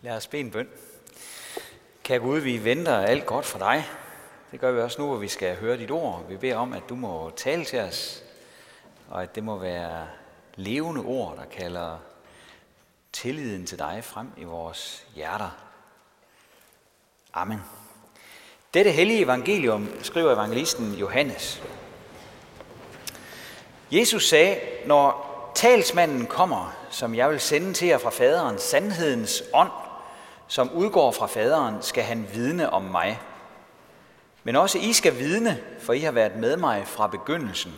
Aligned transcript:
Lad 0.00 0.16
os 0.16 0.26
bede 0.26 0.40
en 0.40 0.50
bøn. 0.50 0.68
Kære 2.02 2.18
Gud, 2.18 2.38
vi 2.38 2.64
venter 2.64 2.98
alt 2.98 3.26
godt 3.26 3.46
for 3.46 3.58
dig. 3.58 3.84
Det 4.50 4.60
gør 4.60 4.72
vi 4.72 4.80
også 4.80 5.00
nu, 5.00 5.06
hvor 5.08 5.16
vi 5.16 5.28
skal 5.28 5.56
høre 5.56 5.76
dit 5.76 5.90
ord. 5.90 6.24
Vi 6.28 6.36
beder 6.36 6.56
om, 6.56 6.72
at 6.72 6.82
du 6.88 6.94
må 6.94 7.30
tale 7.36 7.64
til 7.64 7.80
os, 7.80 8.22
og 9.08 9.22
at 9.22 9.34
det 9.34 9.44
må 9.44 9.58
være 9.58 10.06
levende 10.54 11.00
ord, 11.00 11.36
der 11.36 11.44
kalder 11.44 11.98
tilliden 13.12 13.66
til 13.66 13.78
dig 13.78 14.00
frem 14.04 14.28
i 14.36 14.44
vores 14.44 15.06
hjerter. 15.14 15.50
Amen. 17.34 17.60
Dette 18.74 18.90
hellige 18.90 19.22
evangelium 19.22 19.88
skriver 20.02 20.32
evangelisten 20.32 20.94
Johannes. 20.94 21.62
Jesus 23.92 24.28
sagde, 24.28 24.60
når 24.86 25.28
talsmanden 25.54 26.26
kommer, 26.26 26.86
som 26.90 27.14
jeg 27.14 27.30
vil 27.30 27.40
sende 27.40 27.72
til 27.72 27.88
jer 27.88 27.98
fra 27.98 28.10
faderen, 28.10 28.58
sandhedens 28.58 29.42
ånd, 29.54 29.70
som 30.48 30.72
udgår 30.72 31.10
fra 31.10 31.26
faderen, 31.26 31.74
skal 31.80 32.04
han 32.04 32.26
vidne 32.32 32.70
om 32.70 32.82
mig. 32.82 33.20
Men 34.44 34.56
også 34.56 34.78
I 34.78 34.92
skal 34.92 35.18
vidne, 35.18 35.58
for 35.80 35.92
I 35.92 35.98
har 35.98 36.12
været 36.12 36.36
med 36.36 36.56
mig 36.56 36.86
fra 36.86 37.06
begyndelsen. 37.06 37.72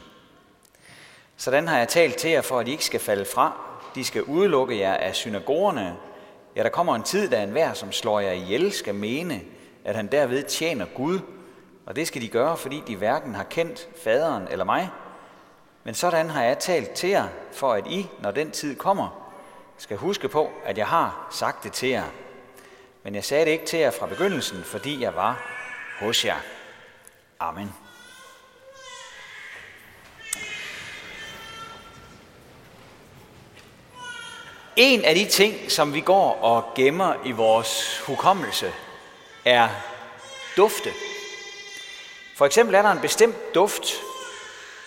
Sådan 1.37 1.69
har 1.69 1.79
jeg 1.79 1.89
talt 1.89 2.17
til 2.17 2.31
jer, 2.31 2.41
for 2.41 2.59
at 2.59 2.69
I 2.69 2.71
ikke 2.71 2.85
skal 2.85 3.01
falde 3.01 3.25
fra. 3.25 3.53
De 3.95 4.05
skal 4.05 4.23
udelukke 4.23 4.79
jer 4.79 4.95
af 4.95 5.15
synagogerne. 5.15 5.97
Ja, 6.57 6.63
der 6.63 6.69
kommer 6.69 6.95
en 6.95 7.03
tid, 7.03 7.31
da 7.31 7.43
enhver, 7.43 7.73
som 7.73 7.93
slår 7.93 8.21
jer 8.21 8.33
ihjel, 8.33 8.73
skal 8.73 8.95
mene, 8.95 9.41
at 9.85 9.97
han 9.97 10.07
derved 10.07 10.43
tjener 10.43 10.87
Gud. 10.95 11.19
Og 11.87 11.97
det 11.97 12.07
skal 12.07 12.23
de 12.23 12.29
gøre, 12.29 12.57
fordi 12.57 12.83
de 12.87 12.97
hverken 12.97 13.35
har 13.35 13.45
kendt 13.45 13.89
faderen 14.05 14.49
eller 14.51 14.65
mig. 14.65 14.91
Men 15.85 15.95
sådan 15.95 16.31
har 16.31 16.43
jeg 16.43 16.59
talt 16.59 16.91
til 16.91 17.09
jer, 17.09 17.27
for 17.53 17.73
at 17.73 17.87
I, 17.87 18.09
når 18.23 18.31
den 18.31 18.51
tid 18.51 18.77
kommer, 18.77 19.33
skal 19.79 19.97
huske 19.97 20.29
på, 20.29 20.51
at 20.65 20.79
jeg 20.79 20.87
har 20.87 21.27
sagt 21.31 21.65
det 21.65 21.73
til 21.73 21.89
jer. 21.89 22.05
Men 23.03 23.15
jeg 23.15 23.25
sagde 23.25 23.45
det 23.45 23.51
ikke 23.51 23.67
til 23.67 23.79
jer 23.79 23.91
fra 23.91 24.07
begyndelsen, 24.07 24.65
fordi 24.65 25.01
jeg 25.01 25.15
var 25.15 25.43
hos 25.99 26.25
jer. 26.25 26.41
Amen. 27.41 27.73
En 34.77 35.05
af 35.05 35.15
de 35.15 35.25
ting, 35.25 35.71
som 35.71 35.95
vi 35.95 36.01
går 36.01 36.33
og 36.33 36.75
gemmer 36.75 37.15
i 37.25 37.31
vores 37.31 38.03
hukommelse, 38.07 38.73
er 39.45 39.69
dufte. 40.57 40.91
For 42.37 42.47
eksempel 42.47 42.75
er 42.75 42.83
der 42.83 42.91
en 42.91 43.01
bestemt 43.01 43.55
duft, 43.55 43.85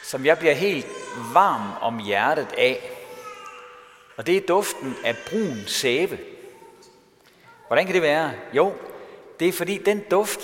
som 0.03 0.25
jeg 0.25 0.39
bliver 0.39 0.53
helt 0.53 0.87
varm 1.33 1.71
om 1.81 1.97
hjertet 1.99 2.47
af. 2.57 2.89
Og 4.17 4.27
det 4.27 4.37
er 4.37 4.41
duften 4.47 4.97
af 5.03 5.15
brun 5.29 5.63
sæbe. 5.67 6.19
Hvordan 7.67 7.85
kan 7.85 7.93
det 7.93 8.01
være? 8.01 8.31
Jo, 8.53 8.73
det 9.39 9.47
er 9.47 9.53
fordi 9.53 9.77
den 9.77 10.03
duft, 10.11 10.39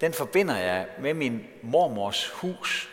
den 0.00 0.12
forbinder 0.12 0.56
jeg 0.56 0.86
med 0.98 1.14
min 1.14 1.46
mormors 1.62 2.28
hus, 2.28 2.90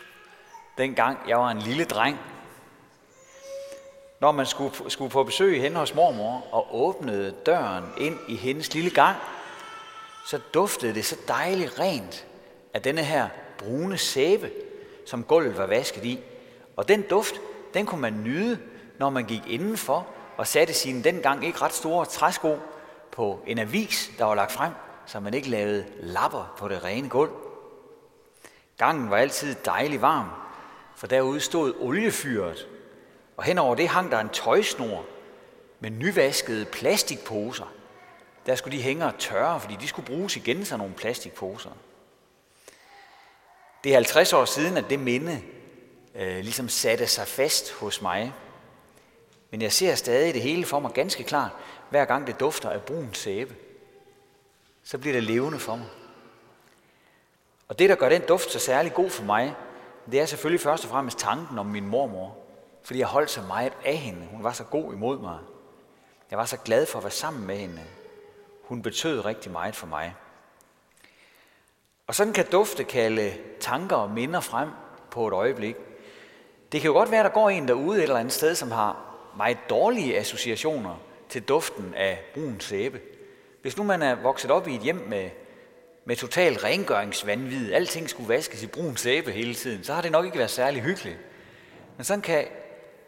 dengang 0.78 1.18
jeg 1.28 1.38
var 1.38 1.50
en 1.50 1.58
lille 1.58 1.84
dreng. 1.84 2.18
Når 4.20 4.32
man 4.32 4.46
skulle, 4.46 4.90
skulle 4.90 5.10
på 5.10 5.24
besøg 5.24 5.60
hen 5.60 5.76
hos 5.76 5.94
mormor 5.94 6.46
og 6.52 6.66
åbnede 6.80 7.34
døren 7.46 7.84
ind 7.98 8.18
i 8.28 8.36
hendes 8.36 8.74
lille 8.74 8.90
gang, 8.90 9.16
så 10.26 10.38
duftede 10.54 10.94
det 10.94 11.04
så 11.04 11.16
dejligt 11.28 11.78
rent 11.78 12.26
af 12.74 12.82
denne 12.82 13.02
her 13.02 13.28
brune 13.58 13.98
sæbe, 13.98 14.50
som 15.06 15.24
gulvet 15.24 15.58
var 15.58 15.66
vasket 15.66 16.04
i. 16.04 16.20
Og 16.76 16.88
den 16.88 17.02
duft, 17.02 17.34
den 17.74 17.86
kunne 17.86 18.00
man 18.00 18.22
nyde, 18.24 18.58
når 18.98 19.10
man 19.10 19.24
gik 19.24 19.42
indenfor 19.48 20.06
og 20.36 20.46
satte 20.46 20.74
sine 20.74 21.04
dengang 21.04 21.46
ikke 21.46 21.62
ret 21.62 21.72
store 21.72 22.06
træsko 22.06 22.58
på 23.12 23.40
en 23.46 23.58
avis, 23.58 24.10
der 24.18 24.24
var 24.24 24.34
lagt 24.34 24.52
frem, 24.52 24.72
så 25.06 25.20
man 25.20 25.34
ikke 25.34 25.50
lavede 25.50 25.86
lapper 26.00 26.54
på 26.58 26.68
det 26.68 26.84
rene 26.84 27.08
gulv. 27.08 27.30
Gangen 28.76 29.10
var 29.10 29.16
altid 29.16 29.56
dejlig 29.64 30.02
varm, 30.02 30.28
for 30.96 31.06
derude 31.06 31.40
stod 31.40 31.74
oliefyret, 31.80 32.68
og 33.36 33.44
henover 33.44 33.74
det 33.74 33.88
hang 33.88 34.10
der 34.10 34.20
en 34.20 34.28
tøjsnor 34.28 35.04
med 35.80 35.90
nyvaskede 35.90 36.64
plastikposer. 36.64 37.72
Der 38.46 38.54
skulle 38.54 38.78
de 38.78 38.82
hænge 38.82 39.04
og 39.04 39.18
tørre, 39.18 39.60
fordi 39.60 39.76
de 39.80 39.88
skulle 39.88 40.06
bruges 40.06 40.36
igen, 40.36 40.64
sådan 40.64 40.78
nogle 40.78 40.94
plastikposer. 40.94 41.70
Det 43.84 43.90
er 43.90 43.96
50 43.96 44.32
år 44.32 44.44
siden, 44.44 44.76
at 44.76 44.90
det 44.90 45.00
minde 45.00 45.42
øh, 46.14 46.38
ligesom 46.38 46.68
satte 46.68 47.06
sig 47.06 47.26
fast 47.26 47.72
hos 47.72 48.02
mig. 48.02 48.32
Men 49.50 49.62
jeg 49.62 49.72
ser 49.72 49.94
stadig 49.94 50.34
det 50.34 50.42
hele 50.42 50.64
for 50.64 50.80
mig 50.80 50.92
ganske 50.92 51.22
klart, 51.22 51.50
hver 51.90 52.04
gang 52.04 52.26
det 52.26 52.40
dufter 52.40 52.70
af 52.70 52.82
brun 52.82 53.14
sæbe. 53.14 53.54
Så 54.84 54.98
bliver 54.98 55.14
det 55.14 55.22
levende 55.22 55.58
for 55.58 55.76
mig. 55.76 55.86
Og 57.68 57.78
det, 57.78 57.90
der 57.90 57.96
gør 57.96 58.08
den 58.08 58.22
duft 58.22 58.50
så 58.50 58.58
særlig 58.58 58.94
god 58.94 59.10
for 59.10 59.24
mig, 59.24 59.54
det 60.10 60.20
er 60.20 60.26
selvfølgelig 60.26 60.60
først 60.60 60.84
og 60.84 60.90
fremmest 60.90 61.18
tanken 61.18 61.58
om 61.58 61.66
min 61.66 61.86
mormor. 61.86 62.36
Fordi 62.82 62.98
jeg 62.98 63.06
holdt 63.06 63.30
så 63.30 63.42
meget 63.42 63.72
af 63.84 63.96
hende. 63.96 64.26
Hun 64.30 64.44
var 64.44 64.52
så 64.52 64.64
god 64.64 64.92
imod 64.92 65.18
mig. 65.18 65.38
Jeg 66.30 66.38
var 66.38 66.44
så 66.44 66.56
glad 66.56 66.86
for 66.86 66.98
at 66.98 67.04
være 67.04 67.10
sammen 67.10 67.46
med 67.46 67.56
hende. 67.56 67.82
Hun 68.64 68.82
betød 68.82 69.24
rigtig 69.24 69.52
meget 69.52 69.76
for 69.76 69.86
mig. 69.86 70.14
Og 72.06 72.14
sådan 72.14 72.32
kan 72.32 72.46
dufte 72.52 72.84
kalde 72.84 73.32
tanker 73.60 73.96
og 73.96 74.10
minder 74.10 74.40
frem 74.40 74.68
på 75.10 75.28
et 75.28 75.32
øjeblik. 75.32 75.76
Det 76.72 76.80
kan 76.80 76.88
jo 76.88 76.94
godt 76.94 77.10
være, 77.10 77.20
at 77.20 77.24
der 77.24 77.30
går 77.30 77.50
en 77.50 77.68
derude 77.68 77.98
et 77.98 78.02
eller 78.02 78.16
andet 78.16 78.32
sted, 78.32 78.54
som 78.54 78.70
har 78.70 79.16
meget 79.36 79.58
dårlige 79.70 80.18
associationer 80.18 80.96
til 81.30 81.42
duften 81.42 81.94
af 81.94 82.24
brun 82.34 82.60
sæbe. 82.60 83.00
Hvis 83.62 83.76
nu 83.76 83.82
man 83.82 84.02
er 84.02 84.14
vokset 84.14 84.50
op 84.50 84.68
i 84.68 84.74
et 84.74 84.80
hjem 84.80 85.04
med, 85.08 85.30
med 86.04 86.16
total 86.16 86.56
rengøringsvandvid, 86.56 87.72
alting 87.72 88.10
skulle 88.10 88.28
vaskes 88.28 88.62
i 88.62 88.66
brun 88.66 88.96
sæbe 88.96 89.30
hele 89.30 89.54
tiden, 89.54 89.84
så 89.84 89.92
har 89.92 90.02
det 90.02 90.12
nok 90.12 90.24
ikke 90.24 90.38
været 90.38 90.50
særlig 90.50 90.82
hyggeligt. 90.82 91.18
Men 91.96 92.04
sådan 92.04 92.22
kan 92.22 92.46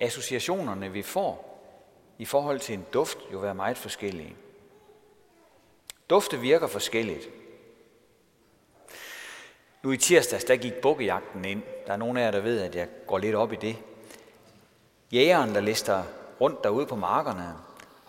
associationerne, 0.00 0.92
vi 0.92 1.02
får 1.02 1.52
i 2.18 2.24
forhold 2.24 2.60
til 2.60 2.74
en 2.74 2.86
duft, 2.92 3.18
jo 3.32 3.38
være 3.38 3.54
meget 3.54 3.78
forskellige. 3.78 4.36
Dufte 6.10 6.40
virker 6.40 6.66
forskelligt. 6.66 7.28
Nu 9.82 9.92
i 9.92 9.96
tirsdags, 9.96 10.44
der 10.44 10.56
gik 10.56 10.74
bukkejagten 10.74 11.44
ind. 11.44 11.62
Der 11.86 11.92
er 11.92 11.96
nogen 11.96 12.16
af 12.16 12.24
jer, 12.24 12.30
der 12.30 12.40
ved, 12.40 12.60
at 12.60 12.74
jeg 12.74 12.88
går 13.06 13.18
lidt 13.18 13.34
op 13.34 13.52
i 13.52 13.56
det. 13.56 13.76
Jægeren, 15.12 15.54
der 15.54 15.60
lister 15.60 16.02
rundt 16.40 16.64
derude 16.64 16.86
på 16.86 16.96
markerne, 16.96 17.54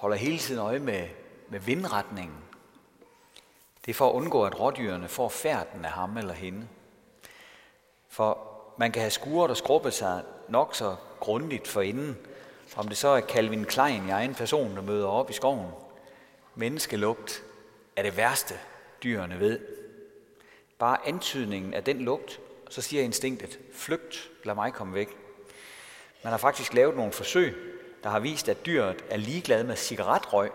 holder 0.04 0.18
hele 0.18 0.38
tiden 0.38 0.62
øje 0.62 0.80
med, 0.80 1.08
med 1.50 1.60
vindretningen. 1.60 2.38
Det 3.86 3.92
er 3.92 3.94
for 3.94 4.10
at 4.10 4.14
undgå, 4.14 4.46
at 4.46 4.60
rådyrene 4.60 5.08
får 5.08 5.30
færden 5.30 5.86
af 5.86 5.92
ham 5.92 6.18
eller 6.18 6.34
hende. 6.34 6.68
For 8.10 8.48
man 8.78 8.92
kan 8.92 9.02
have 9.02 9.12
skuret 9.12 9.52
og 9.52 9.58
skrubbet 9.58 9.94
sig 9.94 10.24
nok 10.50 10.76
så 10.76 10.96
grundigt 11.20 11.68
for 11.68 11.82
inden, 11.82 12.18
om 12.76 12.88
det 12.88 12.98
så 12.98 13.08
er 13.08 13.22
Calvin 13.22 13.66
Klein 13.66 14.08
i 14.08 14.12
egen 14.12 14.36
person, 14.36 14.76
der 14.76 14.82
møder 14.82 15.08
op 15.08 15.30
i 15.30 15.34
skoven. 15.34 15.72
Menneskelugt 16.56 17.44
er 17.96 18.04
det 18.04 18.18
værste, 18.18 18.56
dyrene 19.04 19.40
ved. 19.40 19.60
Bare 20.80 21.08
antydningen 21.08 21.74
af 21.74 21.84
den 21.84 22.00
lugt, 22.00 22.40
så 22.70 22.82
siger 22.82 23.04
instinktet, 23.04 23.60
flygt, 23.74 24.30
lad 24.44 24.56
mig 24.56 24.74
komme 24.74 24.94
væk. 24.94 25.10
Man 26.24 26.32
har 26.32 26.38
faktisk 26.38 26.74
lavet 26.74 26.96
nogle 26.96 27.12
forsøg, 27.12 27.74
der 28.04 28.10
har 28.10 28.20
vist, 28.20 28.50
at 28.50 28.66
dyret 28.66 29.04
er 29.10 29.18
ligeglad 29.18 29.64
med 29.64 29.76
cigaretrøg. 29.76 30.52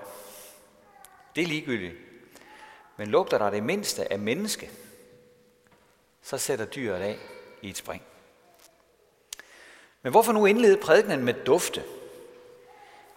Det 1.36 1.42
er 1.42 1.46
ligegyldigt. 1.46 1.94
Men 2.96 3.08
lugter 3.08 3.38
der 3.38 3.50
det 3.50 3.62
mindste 3.62 4.12
af 4.12 4.18
menneske, 4.18 4.70
så 6.22 6.38
sætter 6.38 6.64
dyret 6.64 7.00
af 7.00 7.18
i 7.62 7.70
et 7.70 7.76
spring. 7.76 8.02
Men 10.02 10.10
hvorfor 10.10 10.32
nu 10.32 10.46
indlede 10.46 10.76
prædikenen 10.76 11.24
med 11.24 11.34
dufte? 11.34 11.84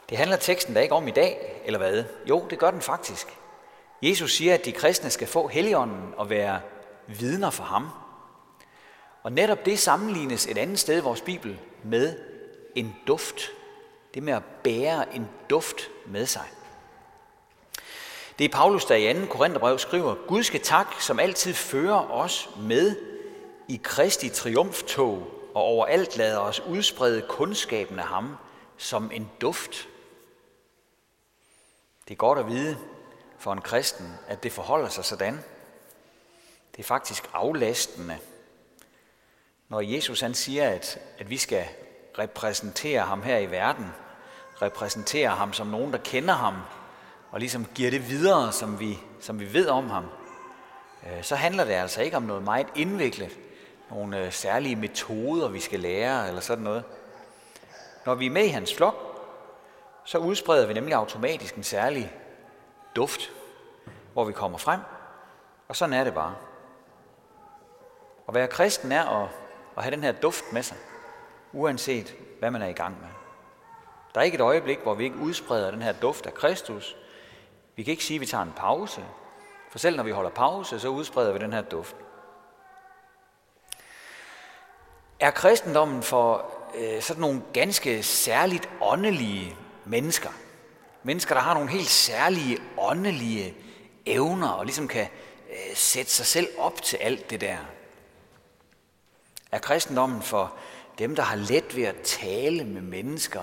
Det 0.09 0.17
handler 0.17 0.37
teksten 0.37 0.73
da 0.73 0.79
ikke 0.79 0.95
om 0.95 1.07
i 1.07 1.11
dag, 1.11 1.61
eller 1.65 1.77
hvad? 1.77 2.03
Jo, 2.29 2.47
det 2.49 2.59
gør 2.59 2.71
den 2.71 2.81
faktisk. 2.81 3.27
Jesus 4.01 4.33
siger, 4.33 4.53
at 4.53 4.65
de 4.65 4.71
kristne 4.71 5.09
skal 5.09 5.27
få 5.27 5.47
heligånden 5.47 6.13
og 6.17 6.29
være 6.29 6.61
vidner 7.07 7.49
for 7.49 7.63
ham. 7.63 7.89
Og 9.23 9.31
netop 9.31 9.65
det 9.65 9.79
sammenlignes 9.79 10.47
et 10.47 10.57
andet 10.57 10.79
sted 10.79 10.97
i 10.97 11.03
vores 11.03 11.21
Bibel 11.21 11.59
med 11.83 12.19
en 12.75 12.95
duft. 13.07 13.51
Det 14.13 14.23
med 14.23 14.33
at 14.33 14.43
bære 14.63 15.15
en 15.15 15.29
duft 15.49 15.89
med 16.05 16.25
sig. 16.25 16.47
Det 18.39 18.45
er 18.45 18.49
Paulus, 18.49 18.85
der 18.85 18.95
i 18.95 19.13
2. 19.13 19.25
Korintherbrev 19.25 19.79
skriver, 19.79 20.15
Gud 20.27 20.43
skal 20.43 20.61
tak, 20.61 20.87
som 21.01 21.19
altid 21.19 21.53
fører 21.53 22.11
os 22.11 22.49
med 22.57 22.95
i 23.67 23.79
Kristi 23.83 24.29
triumftog 24.29 25.27
og 25.53 25.61
overalt 25.61 26.17
lader 26.17 26.39
os 26.39 26.59
udsprede 26.59 27.21
kundskaben 27.29 27.99
af 27.99 28.05
ham 28.05 28.37
som 28.77 29.11
en 29.13 29.31
duft. 29.41 29.87
Det 32.07 32.13
er 32.13 32.17
godt 32.17 32.39
at 32.39 32.47
vide 32.47 32.77
for 33.37 33.53
en 33.53 33.61
kristen, 33.61 34.13
at 34.27 34.43
det 34.43 34.51
forholder 34.51 34.89
sig 34.89 35.05
sådan. 35.05 35.39
Det 36.71 36.79
er 36.79 36.83
faktisk 36.83 37.29
aflastende. 37.33 38.17
Når 39.69 39.81
Jesus 39.81 40.21
han 40.21 40.33
siger, 40.33 40.69
at, 40.69 40.99
at 41.17 41.29
vi 41.29 41.37
skal 41.37 41.67
repræsentere 42.19 43.01
ham 43.01 43.21
her 43.21 43.37
i 43.37 43.51
verden, 43.51 43.91
repræsentere 44.61 45.29
ham 45.29 45.53
som 45.53 45.67
nogen, 45.67 45.91
der 45.91 45.97
kender 45.97 46.33
ham, 46.33 46.55
og 47.31 47.39
ligesom 47.39 47.65
giver 47.75 47.91
det 47.91 48.09
videre, 48.09 48.51
som 48.51 48.79
vi, 48.79 48.99
som 49.19 49.39
vi 49.39 49.53
ved 49.53 49.67
om 49.67 49.89
ham, 49.89 50.05
øh, 51.03 51.23
så 51.23 51.35
handler 51.35 51.63
det 51.63 51.73
altså 51.73 52.01
ikke 52.01 52.17
om 52.17 52.23
noget 52.23 52.43
meget 52.43 52.67
indviklet, 52.75 53.37
nogle 53.89 54.25
øh, 54.25 54.31
særlige 54.31 54.75
metoder, 54.75 55.49
vi 55.49 55.59
skal 55.59 55.79
lære, 55.79 56.27
eller 56.27 56.41
sådan 56.41 56.63
noget. 56.63 56.83
Når 58.05 58.15
vi 58.15 58.25
er 58.25 58.31
med 58.31 58.45
i 58.45 58.49
hans 58.49 58.75
flok, 58.75 58.95
så 60.05 60.17
udspreder 60.17 60.67
vi 60.67 60.73
nemlig 60.73 60.95
automatisk 60.95 61.55
en 61.55 61.63
særlig 61.63 62.13
duft, 62.95 63.31
hvor 64.13 64.23
vi 64.23 64.33
kommer 64.33 64.57
frem, 64.57 64.79
og 65.67 65.75
sådan 65.75 65.93
er 65.93 66.03
det 66.03 66.13
bare. 66.13 66.35
At 68.27 68.33
være 68.33 68.47
kristen 68.47 68.91
er 68.91 69.23
at, 69.23 69.29
at 69.77 69.83
have 69.83 69.95
den 69.95 70.03
her 70.03 70.11
duft 70.11 70.43
med 70.53 70.63
sig, 70.63 70.77
uanset 71.53 72.15
hvad 72.39 72.51
man 72.51 72.61
er 72.61 72.67
i 72.67 72.73
gang 72.73 72.97
med. 73.01 73.09
Der 74.13 74.19
er 74.19 74.25
ikke 74.25 74.35
et 74.35 74.41
øjeblik, 74.41 74.79
hvor 74.79 74.93
vi 74.93 75.03
ikke 75.03 75.17
udspreder 75.17 75.71
den 75.71 75.81
her 75.81 75.91
duft 75.91 76.25
af 76.25 76.33
Kristus. 76.33 76.95
Vi 77.75 77.83
kan 77.83 77.91
ikke 77.91 78.03
sige, 78.03 78.15
at 78.15 78.21
vi 78.21 78.25
tager 78.25 78.43
en 78.43 78.53
pause, 78.55 79.05
for 79.71 79.79
selv 79.79 79.95
når 79.97 80.03
vi 80.03 80.11
holder 80.11 80.29
pause, 80.29 80.79
så 80.79 80.87
udspreder 80.87 81.33
vi 81.33 81.39
den 81.39 81.53
her 81.53 81.61
duft. 81.61 81.95
Er 85.19 85.31
kristendommen 85.31 86.03
for 86.03 86.51
øh, 86.75 87.01
sådan 87.01 87.21
nogle 87.21 87.41
ganske 87.53 88.03
særligt 88.03 88.69
åndelige 88.81 89.55
mennesker? 89.85 90.29
Mennesker, 91.03 91.35
der 91.35 91.41
har 91.41 91.53
nogle 91.53 91.69
helt 91.69 91.87
særlige 91.87 92.57
åndelige 92.77 93.55
evner 94.05 94.49
og 94.49 94.65
ligesom 94.65 94.87
kan 94.87 95.07
øh, 95.49 95.75
sætte 95.75 96.11
sig 96.11 96.25
selv 96.25 96.47
op 96.57 96.81
til 96.81 96.97
alt 96.97 97.29
det 97.29 97.41
der. 97.41 97.57
Er 99.51 99.59
kristendommen 99.59 100.21
for 100.21 100.53
dem, 101.01 101.15
der 101.15 101.23
har 101.23 101.35
let 101.35 101.75
ved 101.75 101.83
at 101.83 101.95
tale 102.03 102.65
med 102.65 102.81
mennesker 102.81 103.41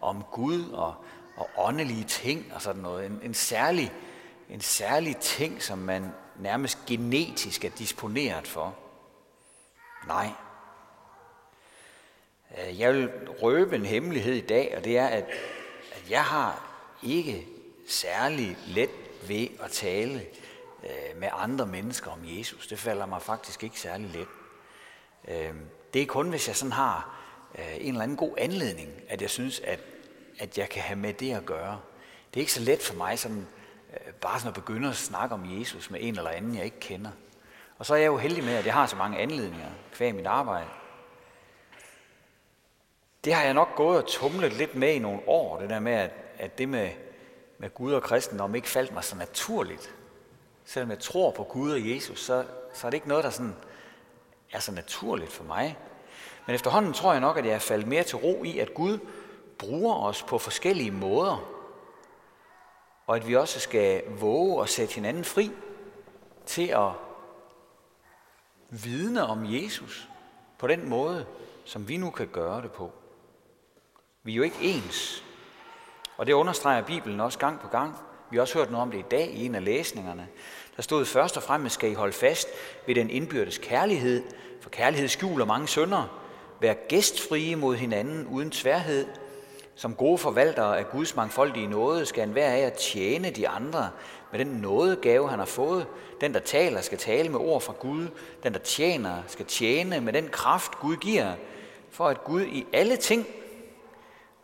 om 0.00 0.24
Gud 0.32 0.70
og, 0.70 0.94
og 1.36 1.50
åndelige 1.56 2.04
ting 2.04 2.52
og 2.54 2.62
sådan 2.62 2.82
noget. 2.82 3.06
En, 3.06 3.20
en, 3.22 3.34
særlig, 3.34 3.92
en 4.50 4.60
særlig 4.60 5.16
ting, 5.16 5.62
som 5.62 5.78
man 5.78 6.12
nærmest 6.36 6.78
genetisk 6.86 7.64
er 7.64 7.70
disponeret 7.78 8.48
for. 8.48 8.76
Nej. 10.06 10.30
Øh, 12.58 12.80
jeg 12.80 12.94
vil 12.94 13.10
røbe 13.42 13.76
en 13.76 13.84
hemmelighed 13.84 14.34
i 14.34 14.46
dag, 14.46 14.74
og 14.76 14.84
det 14.84 14.98
er, 14.98 15.06
at, 15.06 15.24
at 15.92 16.10
jeg 16.10 16.24
har 16.24 16.70
ikke 17.02 17.46
særlig 17.88 18.56
let 18.66 18.90
ved 19.28 19.48
at 19.60 19.70
tale 19.70 20.26
øh, 20.84 21.20
med 21.20 21.28
andre 21.32 21.66
mennesker 21.66 22.10
om 22.10 22.20
Jesus. 22.22 22.66
Det 22.66 22.78
falder 22.78 23.06
mig 23.06 23.22
faktisk 23.22 23.62
ikke 23.62 23.80
særlig 23.80 24.10
let. 24.10 24.28
Øh, 25.28 25.54
det 25.94 26.02
er 26.02 26.06
kun, 26.06 26.30
hvis 26.30 26.48
jeg 26.48 26.56
sådan 26.56 26.72
har 26.72 27.20
øh, 27.58 27.76
en 27.76 27.88
eller 27.88 28.02
anden 28.02 28.16
god 28.16 28.34
anledning, 28.38 28.90
at 29.08 29.22
jeg 29.22 29.30
synes, 29.30 29.60
at, 29.60 29.80
at 30.38 30.58
jeg 30.58 30.68
kan 30.68 30.82
have 30.82 30.98
med 30.98 31.12
det 31.12 31.32
at 31.34 31.46
gøre. 31.46 31.80
Det 32.34 32.40
er 32.40 32.42
ikke 32.42 32.52
så 32.52 32.60
let 32.60 32.82
for 32.82 32.94
mig 32.94 33.18
sådan, 33.18 33.46
øh, 33.92 34.12
bare 34.12 34.38
sådan 34.38 34.48
at 34.48 34.54
begynde 34.54 34.88
at 34.88 34.96
snakke 34.96 35.34
om 35.34 35.58
Jesus 35.58 35.90
med 35.90 36.00
en 36.02 36.16
eller 36.16 36.30
anden, 36.30 36.54
jeg 36.54 36.64
ikke 36.64 36.80
kender. 36.80 37.10
Og 37.78 37.86
så 37.86 37.94
er 37.94 37.98
jeg 37.98 38.06
jo 38.06 38.16
heldig 38.16 38.44
med, 38.44 38.54
at 38.54 38.66
jeg 38.66 38.74
har 38.74 38.86
så 38.86 38.96
mange 38.96 39.18
anledninger 39.18 39.70
kvæg 39.92 40.14
mit 40.14 40.26
arbejde. 40.26 40.68
Det 43.24 43.34
har 43.34 43.42
jeg 43.42 43.54
nok 43.54 43.76
gået 43.76 44.02
og 44.02 44.08
tumlet 44.08 44.52
lidt 44.52 44.74
med 44.74 44.94
i 44.94 44.98
nogle 44.98 45.20
år, 45.26 45.60
det 45.60 45.70
der 45.70 45.80
med, 45.80 45.92
at, 45.92 46.10
at 46.38 46.58
det 46.58 46.68
med, 46.68 46.90
med 47.58 47.74
Gud 47.74 47.92
og 47.92 48.02
kristendom 48.02 48.54
ikke 48.54 48.68
faldt 48.68 48.92
mig 48.92 49.04
så 49.04 49.16
naturligt. 49.16 49.94
Selvom 50.64 50.90
jeg 50.90 50.98
tror 50.98 51.30
på 51.30 51.42
Gud 51.42 51.72
og 51.72 51.90
Jesus, 51.90 52.24
så, 52.24 52.44
så 52.72 52.86
er 52.86 52.90
det 52.90 52.96
ikke 52.96 53.08
noget, 53.08 53.24
der 53.24 53.30
sådan 53.30 53.54
er 54.54 54.60
så 54.60 54.72
naturligt 54.72 55.32
for 55.32 55.44
mig. 55.44 55.78
Men 56.46 56.54
efterhånden 56.54 56.92
tror 56.92 57.12
jeg 57.12 57.20
nok, 57.20 57.38
at 57.38 57.46
jeg 57.46 57.54
er 57.54 57.58
faldet 57.58 57.88
mere 57.88 58.02
til 58.02 58.18
ro 58.18 58.44
i, 58.44 58.58
at 58.58 58.74
Gud 58.74 58.98
bruger 59.58 59.94
os 59.94 60.22
på 60.22 60.38
forskellige 60.38 60.90
måder. 60.90 61.50
Og 63.06 63.16
at 63.16 63.28
vi 63.28 63.36
også 63.36 63.60
skal 63.60 64.02
våge 64.20 64.62
at 64.62 64.68
sætte 64.68 64.94
hinanden 64.94 65.24
fri 65.24 65.50
til 66.46 66.68
at 66.68 66.90
vidne 68.70 69.26
om 69.26 69.44
Jesus 69.44 70.08
på 70.58 70.66
den 70.66 70.88
måde, 70.88 71.26
som 71.64 71.88
vi 71.88 71.96
nu 71.96 72.10
kan 72.10 72.28
gøre 72.28 72.62
det 72.62 72.72
på. 72.72 72.92
Vi 74.22 74.32
er 74.32 74.36
jo 74.36 74.42
ikke 74.42 74.56
ens. 74.60 75.24
Og 76.16 76.26
det 76.26 76.32
understreger 76.32 76.82
Bibelen 76.82 77.20
også 77.20 77.38
gang 77.38 77.60
på 77.60 77.68
gang. 77.68 77.96
Vi 78.30 78.36
har 78.36 78.42
også 78.42 78.58
hørt 78.58 78.70
noget 78.70 78.82
om 78.82 78.90
det 78.90 78.98
i 78.98 79.08
dag 79.10 79.30
i 79.30 79.46
en 79.46 79.54
af 79.54 79.64
læsningerne. 79.64 80.28
Der 80.76 80.82
stod 80.82 81.04
først 81.04 81.36
og 81.36 81.42
fremmest, 81.42 81.74
skal 81.74 81.90
I 81.90 81.94
holde 81.94 82.12
fast 82.12 82.48
ved 82.86 82.94
den 82.94 83.10
indbyrdes 83.10 83.58
kærlighed, 83.58 84.22
for 84.60 84.70
kærlighed 84.70 85.08
skjuler 85.08 85.44
mange 85.44 85.68
sønder. 85.68 86.20
Vær 86.60 86.74
gæstfrie 86.88 87.56
mod 87.56 87.76
hinanden 87.76 88.26
uden 88.26 88.50
tværhed. 88.50 89.06
Som 89.76 89.94
gode 89.94 90.18
forvaltere 90.18 90.78
af 90.78 90.90
Guds 90.90 91.16
mangfoldige 91.16 91.66
nåde 91.66 92.06
skal 92.06 92.20
han 92.20 92.34
være 92.34 92.54
af 92.56 92.66
at 92.66 92.72
tjene 92.72 93.30
de 93.30 93.48
andre 93.48 93.90
med 94.30 94.38
den 94.38 94.46
nådegave, 94.46 95.28
han 95.28 95.38
har 95.38 95.46
fået. 95.46 95.86
Den, 96.20 96.34
der 96.34 96.40
taler, 96.40 96.80
skal 96.80 96.98
tale 96.98 97.28
med 97.28 97.38
ord 97.38 97.60
fra 97.60 97.72
Gud. 97.72 98.08
Den, 98.42 98.52
der 98.52 98.58
tjener, 98.58 99.22
skal 99.26 99.46
tjene 99.46 100.00
med 100.00 100.12
den 100.12 100.28
kraft, 100.28 100.72
Gud 100.80 100.96
giver, 100.96 101.34
for 101.90 102.08
at 102.08 102.24
Gud 102.24 102.42
i 102.42 102.66
alle 102.72 102.96
ting 102.96 103.26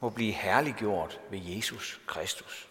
må 0.00 0.11
blive 0.11 0.33
herliggjort 0.33 1.21
ved 1.31 1.38
Jesus 1.43 2.00
Kristus. 2.06 2.69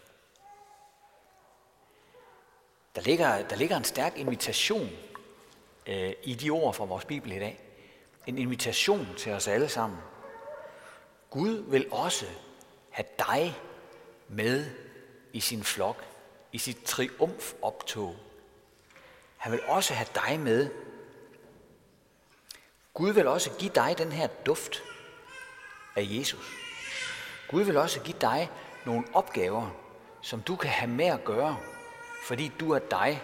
Der 2.94 3.02
ligger, 3.02 3.48
der 3.48 3.56
ligger 3.56 3.76
en 3.76 3.84
stærk 3.84 4.16
invitation 4.16 4.90
øh, 5.86 6.12
i 6.22 6.34
de 6.34 6.50
ord 6.50 6.74
fra 6.74 6.84
vores 6.84 7.04
Bibel 7.04 7.32
i 7.32 7.38
dag. 7.38 7.60
En 8.26 8.38
invitation 8.38 9.08
til 9.18 9.32
os 9.32 9.48
alle 9.48 9.68
sammen. 9.68 9.98
Gud 11.30 11.64
vil 11.70 11.86
også 11.90 12.26
have 12.90 13.06
dig 13.18 13.58
med 14.28 14.70
i 15.32 15.40
sin 15.40 15.64
flok, 15.64 16.04
i 16.52 16.58
sit 16.58 16.82
triumfoptog. 16.84 18.16
Han 19.36 19.52
vil 19.52 19.60
også 19.66 19.94
have 19.94 20.08
dig 20.14 20.40
med. 20.40 20.70
Gud 22.94 23.12
vil 23.12 23.26
også 23.26 23.50
give 23.58 23.72
dig 23.74 23.94
den 23.98 24.12
her 24.12 24.26
duft 24.26 24.82
af 25.96 26.06
Jesus. 26.10 26.56
Gud 27.48 27.62
vil 27.62 27.76
også 27.76 28.00
give 28.00 28.16
dig 28.20 28.50
nogle 28.86 29.04
opgaver, 29.12 29.70
som 30.22 30.42
du 30.42 30.56
kan 30.56 30.70
have 30.70 30.90
med 30.90 31.06
at 31.06 31.24
gøre, 31.24 31.56
fordi 32.22 32.52
du 32.60 32.70
er 32.70 32.78
dig 32.78 33.22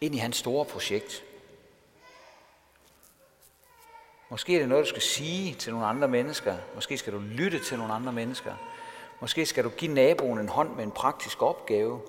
ind 0.00 0.14
i 0.14 0.18
hans 0.18 0.36
store 0.36 0.64
projekt. 0.64 1.24
Måske 4.28 4.54
er 4.54 4.58
det 4.58 4.68
noget, 4.68 4.84
du 4.84 4.88
skal 4.88 5.02
sige 5.02 5.54
til 5.54 5.72
nogle 5.72 5.86
andre 5.86 6.08
mennesker. 6.08 6.56
Måske 6.74 6.98
skal 6.98 7.12
du 7.12 7.18
lytte 7.18 7.64
til 7.64 7.78
nogle 7.78 7.92
andre 7.92 8.12
mennesker. 8.12 8.54
Måske 9.20 9.46
skal 9.46 9.64
du 9.64 9.68
give 9.68 9.94
naboen 9.94 10.38
en 10.38 10.48
hånd 10.48 10.74
med 10.74 10.84
en 10.84 10.90
praktisk 10.90 11.42
opgave. 11.42 12.00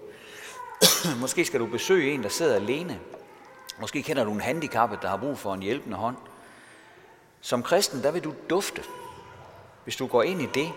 Måske 1.21 1.45
skal 1.45 1.60
du 1.60 1.65
besøge 1.65 2.13
en, 2.13 2.24
der 2.24 2.29
sidder 2.29 2.55
alene. 2.55 3.00
Måske 3.79 4.03
kender 4.03 4.24
du 4.24 4.31
en 4.31 4.41
handicappet, 4.41 5.01
der 5.01 5.07
har 5.07 5.17
brug 5.17 5.38
for 5.38 5.53
en 5.53 5.62
hjælpende 5.62 5.98
hånd. 5.98 6.17
Som 7.41 7.63
kristen, 7.63 8.03
der 8.03 8.12
vil 8.12 8.24
du 8.24 8.33
dufte. 8.50 8.83
Hvis 9.83 9.95
du 9.95 10.07
går 10.07 10.24
ind 10.24 10.41
i 10.41 10.45
det, 10.45 10.71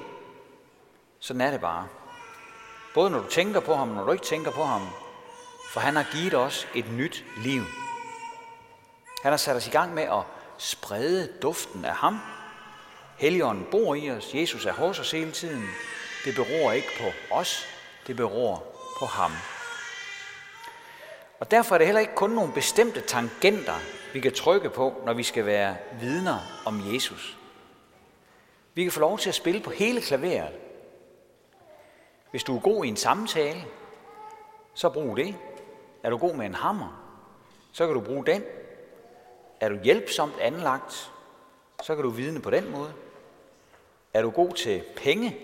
så 1.18 1.34
er 1.40 1.50
det 1.50 1.60
bare. 1.60 1.88
Både 2.94 3.10
når 3.10 3.18
du 3.18 3.28
tænker 3.28 3.60
på 3.60 3.74
ham, 3.74 3.90
og 3.90 3.96
når 3.96 4.04
du 4.04 4.12
ikke 4.12 4.24
tænker 4.24 4.50
på 4.50 4.64
ham. 4.64 4.88
For 5.70 5.80
han 5.80 5.96
har 5.96 6.06
givet 6.12 6.34
os 6.34 6.68
et 6.74 6.92
nyt 6.92 7.24
liv. 7.36 7.62
Han 9.22 9.32
har 9.32 9.36
sat 9.36 9.56
os 9.56 9.66
i 9.66 9.70
gang 9.70 9.94
med 9.94 10.02
at 10.02 10.22
sprede 10.58 11.32
duften 11.42 11.84
af 11.84 11.94
ham. 11.94 12.20
Helligånden 13.16 13.66
bor 13.70 13.94
i 13.94 14.10
os. 14.10 14.34
Jesus 14.34 14.66
er 14.66 14.72
hos 14.72 14.98
os 14.98 15.10
hele 15.10 15.32
tiden. 15.32 15.68
Det 16.24 16.34
beror 16.34 16.72
ikke 16.72 16.88
på 17.00 17.34
os. 17.34 17.66
Det 18.06 18.16
beror 18.16 18.64
på 18.98 19.06
ham. 19.06 19.32
Og 21.40 21.50
derfor 21.50 21.74
er 21.74 21.78
det 21.78 21.86
heller 21.86 22.00
ikke 22.00 22.14
kun 22.14 22.30
nogle 22.30 22.52
bestemte 22.52 23.00
tangenter, 23.00 23.74
vi 24.12 24.20
kan 24.20 24.34
trykke 24.34 24.70
på, 24.70 25.02
når 25.06 25.12
vi 25.12 25.22
skal 25.22 25.46
være 25.46 25.76
vidner 26.00 26.38
om 26.64 26.94
Jesus. 26.94 27.36
Vi 28.74 28.82
kan 28.82 28.92
få 28.92 29.00
lov 29.00 29.18
til 29.18 29.28
at 29.28 29.34
spille 29.34 29.60
på 29.60 29.70
hele 29.70 30.00
klaveret. 30.00 30.63
Hvis 32.34 32.44
du 32.44 32.56
er 32.56 32.60
god 32.60 32.84
i 32.84 32.88
en 32.88 32.96
samtale, 32.96 33.64
så 34.74 34.88
brug 34.88 35.16
det. 35.16 35.36
Er 36.02 36.10
du 36.10 36.16
god 36.16 36.34
med 36.34 36.46
en 36.46 36.54
hammer, 36.54 37.16
så 37.72 37.86
kan 37.86 37.94
du 37.94 38.00
bruge 38.00 38.26
den. 38.26 38.42
Er 39.60 39.68
du 39.68 39.78
hjælpsomt 39.84 40.34
anlagt, 40.40 41.12
så 41.82 41.94
kan 41.94 42.04
du 42.04 42.10
vidne 42.10 42.40
på 42.40 42.50
den 42.50 42.70
måde. 42.70 42.92
Er 44.14 44.22
du 44.22 44.30
god 44.30 44.52
til 44.52 44.82
penge, 44.96 45.36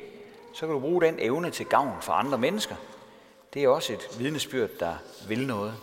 så 0.54 0.60
kan 0.60 0.68
du 0.68 0.80
bruge 0.80 1.02
den 1.02 1.18
evne 1.18 1.50
til 1.50 1.66
gavn 1.66 2.02
for 2.02 2.12
andre 2.12 2.38
mennesker. 2.38 2.76
Det 3.54 3.64
er 3.64 3.68
også 3.68 3.92
et 3.92 4.18
vidnesbyrd, 4.18 4.70
der 4.80 4.94
vil 5.28 5.46
noget. 5.46 5.74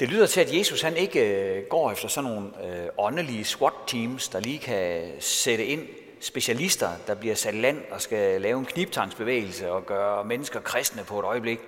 Det 0.00 0.08
lyder 0.08 0.26
til, 0.26 0.40
at 0.40 0.58
Jesus 0.58 0.82
han 0.82 0.96
ikke 0.96 1.20
øh, 1.20 1.66
går 1.66 1.92
efter 1.92 2.08
sådan 2.08 2.30
nogle 2.30 2.66
øh, 2.66 2.88
åndelige 2.98 3.44
SWAT-teams, 3.44 4.28
der 4.28 4.40
lige 4.40 4.58
kan 4.58 5.12
sætte 5.20 5.66
ind 5.66 5.88
specialister, 6.22 6.90
der 7.06 7.14
bliver 7.14 7.34
sat 7.34 7.54
land 7.54 7.84
og 7.90 8.00
skal 8.00 8.40
lave 8.40 8.58
en 8.58 8.66
kniptangsbevægelse 8.66 9.72
og 9.72 9.86
gøre 9.86 10.24
mennesker 10.24 10.60
kristne 10.60 11.04
på 11.04 11.18
et 11.18 11.24
øjeblik 11.24 11.60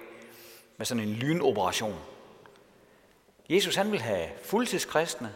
med 0.77 0.87
sådan 0.87 1.03
en 1.03 1.09
lynoperation. 1.09 1.99
Jesus 3.51 3.77
han 3.77 3.93
vil 3.93 4.01
have 4.01 4.29
fuldtidskristne, 4.45 5.35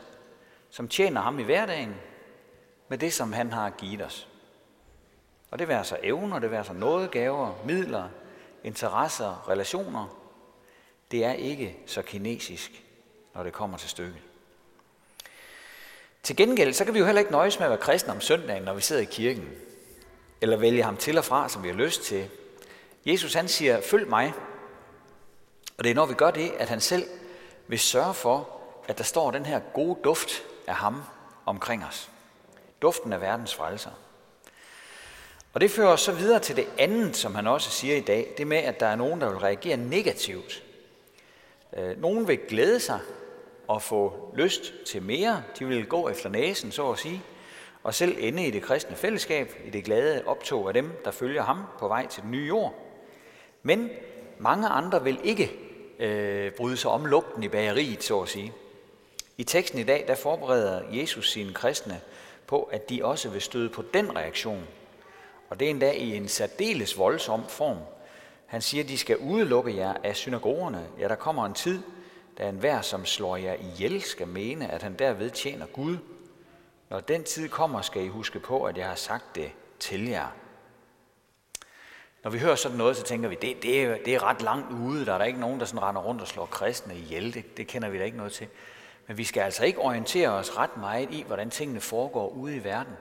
som 0.71 0.89
tjener 0.89 1.21
ham 1.21 1.39
i 1.39 1.43
hverdagen 1.43 1.95
med 2.89 2.99
det, 2.99 3.13
som 3.13 3.33
han 3.33 3.53
har 3.53 3.71
givet 3.71 4.03
os. 4.03 4.29
Og 5.51 5.59
det 5.59 5.69
vil 5.69 5.81
så 5.83 5.99
evner, 6.03 6.39
det 6.39 6.51
vil 6.51 6.65
så 6.65 6.73
nådegaver, 6.73 7.55
midler, 7.65 8.09
interesser, 8.65 9.49
relationer. 9.49 10.19
Det 11.11 11.25
er 11.25 11.33
ikke 11.33 11.77
så 11.87 12.03
kinesisk, 12.03 12.85
når 13.35 13.43
det 13.43 13.53
kommer 13.53 13.79
til 13.79 13.91
stykket. 13.91 14.28
Til 16.23 16.37
gengæld, 16.37 16.73
så 16.73 16.85
kan 16.85 16.95
vi 16.95 16.99
jo 16.99 17.05
heller 17.05 17.21
ikke 17.21 17.33
nøjes 17.33 17.59
med 17.59 17.67
at 17.67 17.71
være 17.71 17.79
kristne 17.79 18.13
om 18.13 18.21
søndagen, 18.21 18.63
når 18.63 18.75
vi 18.75 18.81
sidder 18.81 19.03
i 19.03 19.05
kirken. 19.05 19.49
Eller 20.41 20.57
vælge 20.57 20.83
ham 20.83 20.97
til 20.97 21.19
og 21.19 21.25
fra, 21.25 21.49
som 21.49 21.63
vi 21.63 21.69
har 21.69 21.75
lyst 21.75 22.03
til. 22.03 22.29
Jesus 23.07 23.35
han 23.35 23.49
siger, 23.49 23.81
følg 23.81 24.09
mig. 24.09 24.33
Og 25.79 25.85
det 25.85 25.91
er 25.91 25.95
når 25.95 26.07
vi 26.07 26.15
gør 26.15 26.31
det, 26.31 26.53
at 26.59 26.69
han 26.69 26.81
selv 26.81 27.07
vil 27.67 27.79
sørge 27.79 28.15
for, 28.15 28.49
at 28.89 28.99
der 28.99 29.05
står 29.05 29.31
den 29.31 29.47
her 29.47 29.61
gode 29.75 29.99
duft 30.05 30.43
af 30.67 30.75
ham 30.75 31.03
omkring 31.47 31.85
os. 31.85 32.11
Duften 32.83 33.13
af 33.13 33.21
verdens 33.21 33.55
frelser. 33.55 33.91
Og 35.53 35.61
det 35.61 35.71
fører 35.71 35.89
os 35.89 36.01
så 36.01 36.13
videre 36.13 36.41
til 36.41 36.57
det 36.57 36.67
andet, 36.79 37.17
som 37.17 37.35
han 37.35 37.47
også 37.47 37.71
siger 37.71 37.97
i 37.97 38.01
dag. 38.01 38.35
Det 38.39 38.47
med, 38.47 38.59
at 38.59 38.81
der 38.81 38.87
er 38.87 38.97
nogen, 38.97 39.21
der 39.21 39.29
vil 39.29 39.39
reagere 39.39 39.77
negativt. 39.77 40.63
Øh, 41.77 42.01
nogen 42.01 42.29
vil 42.29 42.39
glæde 42.39 42.81
sig 42.81 43.01
og 43.69 43.83
få 43.83 44.33
lyst 44.37 44.73
til 44.87 45.03
mere. 45.03 45.43
De 45.59 45.67
ville 45.67 45.85
gå 45.85 46.09
efter 46.09 46.29
næsen, 46.29 46.73
så 46.73 46.91
at 46.91 46.99
sige. 46.99 47.23
Og 47.83 47.95
selv 47.95 48.17
ende 48.21 48.47
i 48.47 48.51
det 48.51 48.63
kristne 48.63 48.97
fællesskab, 48.97 49.55
i 49.67 49.71
det 49.71 49.85
glade 49.85 50.23
optog 50.27 50.69
af 50.69 50.75
dem, 50.75 50.91
der 51.05 51.11
følger 51.11 51.43
ham 51.43 51.65
på 51.79 51.89
vej 51.89 52.07
til 52.07 52.23
den 52.23 52.31
nye 52.31 52.47
jord. 52.47 52.75
Men 53.63 53.91
mange 54.39 54.69
andre 54.69 55.05
vil 55.05 55.19
ikke 55.25 55.53
øh, 55.99 56.53
bryde 56.53 56.77
sig 56.77 56.91
om 56.91 57.07
lugten 57.07 57.43
i 57.43 57.49
bageriet, 57.49 58.05
så 58.05 58.21
at 58.21 58.29
sige. 58.29 58.53
I 59.37 59.45
teksten 59.45 59.79
i 59.79 59.85
dag, 59.85 60.05
der 60.09 60.15
forbereder 60.15 60.83
Jesus 60.91 61.31
sine 61.31 61.53
kristne 61.53 62.01
på, 62.47 62.63
at 62.63 62.91
de 62.91 63.05
også 63.05 63.29
vil 63.29 63.41
støde 63.41 63.69
på 63.69 63.85
den 63.95 64.17
reaktion. 64.17 64.65
Og 65.51 65.61
det 65.61 65.67
er 65.67 65.71
endda 65.71 65.93
i 65.93 66.17
en 66.17 66.29
særdeles 66.29 66.99
voldsom 66.99 67.49
form. 67.49 67.79
Han 68.47 68.61
siger, 68.61 68.83
at 68.83 68.89
de 68.89 68.99
skal 68.99 69.17
udelukke 69.17 69.77
jer 69.77 69.95
af 70.05 70.17
synagogerne. 70.17 70.87
Ja, 70.99 71.09
der 71.09 71.15
kommer 71.15 71.47
en 71.47 71.55
tid, 71.55 71.83
da 72.39 72.49
enhver, 72.49 72.81
som 72.81 73.05
slår 73.05 73.37
jer 73.37 73.55
ihjel, 73.55 74.03
skal 74.03 74.29
mene, 74.29 74.71
at 74.71 74.83
han 74.83 74.95
derved 74.95 75.31
tjener 75.31 75.67
Gud. 75.67 75.97
Når 76.91 77.01
den 77.01 77.25
tid 77.25 77.49
kommer, 77.49 77.81
skal 77.81 78.05
I 78.05 78.09
huske 78.09 78.41
på, 78.41 78.65
at 78.65 78.79
jeg 78.79 78.89
har 78.89 78.95
sagt 78.95 79.25
det 79.35 79.53
til 79.79 80.09
jer. 80.09 80.29
Når 82.25 82.31
vi 82.31 82.39
hører 82.39 82.55
sådan 82.55 82.79
noget, 82.79 82.97
så 82.97 83.03
tænker 83.03 83.29
vi, 83.29 83.35
det, 83.35 83.63
det, 83.63 83.85
er, 83.85 83.97
det 84.05 84.15
er 84.15 84.23
ret 84.23 84.43
langt 84.43 84.73
ude. 84.73 85.07
Der 85.07 85.15
er 85.15 85.19
der 85.19 85.25
ikke 85.25 85.41
nogen, 85.41 85.61
der 85.61 85.67
sådan 85.67 85.83
render 85.83 86.03
rundt 86.03 86.21
og 86.21 86.29
slår 86.29 86.47
kristne 86.47 86.97
ihjel. 86.97 87.35
Det, 87.35 87.57
det 87.57 87.67
kender 87.67 87.89
vi 87.89 87.99
da 87.99 88.05
ikke 88.05 88.17
noget 88.17 88.33
til. 88.33 88.47
Men 89.07 89.19
vi 89.19 89.25
skal 89.25 89.41
altså 89.41 89.65
ikke 89.65 89.79
orientere 89.79 90.29
os 90.29 90.57
ret 90.57 90.77
meget 90.77 91.11
i, 91.11 91.25
hvordan 91.27 91.51
tingene 91.51 91.81
foregår 91.81 92.29
ude 92.29 92.57
i 92.57 92.65
verden, 92.65 92.93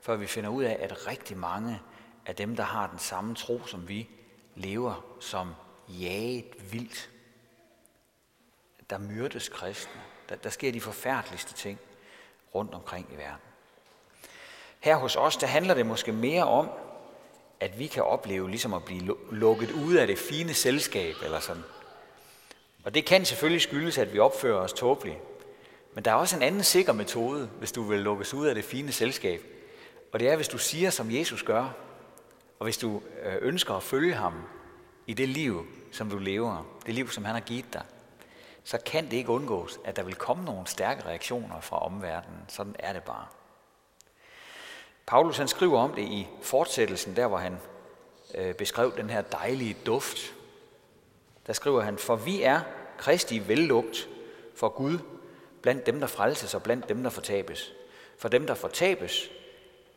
før 0.00 0.16
vi 0.16 0.26
finder 0.26 0.50
ud 0.50 0.64
af, 0.64 0.76
at 0.80 1.06
rigtig 1.06 1.36
mange 1.36 1.80
af 2.26 2.36
dem, 2.36 2.56
der 2.56 2.62
har 2.62 2.86
den 2.86 2.98
samme 2.98 3.34
tro 3.34 3.66
som 3.66 3.88
vi, 3.88 4.08
lever 4.54 5.04
som 5.20 5.54
jaget 5.88 6.72
vildt. 6.72 7.10
Der 8.92 8.98
myrdes 8.98 9.48
kristne. 9.48 10.00
Der, 10.28 10.36
der 10.36 10.50
sker 10.50 10.72
de 10.72 10.80
forfærdeligste 10.80 11.54
ting 11.54 11.78
rundt 12.54 12.74
omkring 12.74 13.08
i 13.12 13.16
verden. 13.16 13.40
Her 14.80 14.96
hos 14.96 15.16
os, 15.16 15.36
der 15.36 15.46
handler 15.46 15.74
det 15.74 15.86
måske 15.86 16.12
mere 16.12 16.44
om, 16.44 16.70
at 17.60 17.78
vi 17.78 17.86
kan 17.86 18.02
opleve 18.02 18.50
ligesom 18.50 18.74
at 18.74 18.84
blive 18.84 19.16
lukket 19.30 19.70
ud 19.70 19.94
af 19.94 20.06
det 20.06 20.18
fine 20.18 20.54
selskab 20.54 21.14
eller 21.24 21.40
sådan. 21.40 21.62
Og 22.84 22.94
det 22.94 23.04
kan 23.04 23.24
selvfølgelig 23.24 23.62
skyldes, 23.62 23.98
at 23.98 24.12
vi 24.12 24.18
opfører 24.18 24.60
os 24.60 24.72
tåbeligt. 24.72 25.18
Men 25.94 26.04
der 26.04 26.10
er 26.10 26.14
også 26.14 26.36
en 26.36 26.42
anden 26.42 26.64
sikker 26.64 26.92
metode, 26.92 27.50
hvis 27.58 27.72
du 27.72 27.82
vil 27.82 27.98
lukkes 27.98 28.34
ud 28.34 28.46
af 28.46 28.54
det 28.54 28.64
fine 28.64 28.92
selskab. 28.92 29.42
Og 30.12 30.20
det 30.20 30.28
er, 30.28 30.36
hvis 30.36 30.48
du 30.48 30.58
siger, 30.58 30.90
som 30.90 31.10
Jesus 31.10 31.42
gør, 31.42 31.74
og 32.58 32.64
hvis 32.64 32.78
du 32.78 33.02
øh, 33.22 33.36
ønsker 33.40 33.74
at 33.74 33.82
følge 33.82 34.14
ham 34.14 34.34
i 35.06 35.14
det 35.14 35.28
liv, 35.28 35.66
som 35.92 36.10
du 36.10 36.18
lever, 36.18 36.66
det 36.86 36.94
liv, 36.94 37.08
som 37.08 37.24
han 37.24 37.34
har 37.34 37.42
givet 37.42 37.72
dig, 37.72 37.82
så 38.64 38.78
kan 38.78 39.04
det 39.04 39.12
ikke 39.12 39.30
undgås, 39.30 39.80
at 39.84 39.96
der 39.96 40.02
vil 40.02 40.14
komme 40.14 40.44
nogle 40.44 40.66
stærke 40.66 41.06
reaktioner 41.06 41.60
fra 41.60 41.84
omverdenen. 41.84 42.44
Sådan 42.48 42.76
er 42.78 42.92
det 42.92 43.02
bare. 43.02 43.26
Paulus 45.06 45.36
han 45.36 45.48
skriver 45.48 45.80
om 45.80 45.94
det 45.94 46.02
i 46.02 46.28
fortsættelsen, 46.42 47.16
der 47.16 47.26
hvor 47.26 47.38
han 47.38 47.58
øh, 48.34 48.54
beskrev 48.54 48.96
den 48.96 49.10
her 49.10 49.22
dejlige 49.22 49.76
duft. 49.86 50.34
Der 51.46 51.52
skriver 51.52 51.80
han, 51.80 51.98
for 51.98 52.16
vi 52.16 52.42
er 52.42 52.60
Kristi 52.98 53.48
vellugt 53.48 54.08
for 54.54 54.68
Gud 54.68 54.98
blandt 55.62 55.86
dem, 55.86 56.00
der 56.00 56.06
frelses 56.06 56.54
og 56.54 56.62
blandt 56.62 56.88
dem, 56.88 57.02
der 57.02 57.10
fortabes. 57.10 57.72
For 58.18 58.28
dem, 58.28 58.46
der 58.46 58.54
fortabes, 58.54 59.28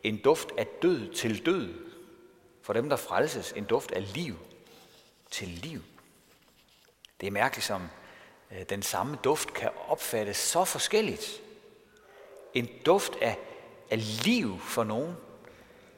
en 0.02 0.16
duft 0.22 0.48
af 0.58 0.66
død 0.66 1.14
til 1.14 1.46
død. 1.46 1.74
For 2.62 2.72
dem, 2.72 2.88
der 2.88 2.96
frelses, 2.96 3.52
en 3.52 3.64
duft 3.64 3.92
af 3.92 4.14
liv 4.14 4.34
til 5.30 5.48
liv. 5.48 5.82
Det 7.20 7.26
er 7.26 7.30
mærkeligt, 7.30 7.66
som 7.66 7.88
Øh, 8.50 8.62
den 8.68 8.82
samme 8.82 9.18
duft 9.24 9.54
kan 9.54 9.70
opfattes 9.88 10.36
så 10.36 10.64
forskelligt. 10.64 11.42
En 12.54 12.68
duft 12.86 13.16
af, 13.20 13.38
af 13.90 14.24
liv 14.24 14.60
for 14.60 14.84
nogen. 14.84 15.16